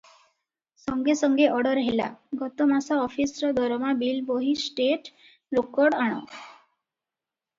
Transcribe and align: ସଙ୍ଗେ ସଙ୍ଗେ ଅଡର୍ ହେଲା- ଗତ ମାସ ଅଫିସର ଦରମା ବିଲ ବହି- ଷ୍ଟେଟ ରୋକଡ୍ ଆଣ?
ସଙ୍ଗେ 0.83 1.13
ସଙ୍ଗେ 1.17 1.49
ଅଡର୍ 1.57 1.81
ହେଲା- 1.87 2.07
ଗତ 2.39 2.65
ମାସ 2.71 2.97
ଅଫିସର 3.01 3.51
ଦରମା 3.59 3.93
ବିଲ 3.99 4.23
ବହି- 4.31 4.55
ଷ୍ଟେଟ 4.63 5.13
ରୋକଡ୍ 5.59 5.97
ଆଣ? 6.07 6.19